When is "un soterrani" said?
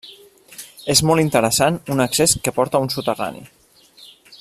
2.87-3.49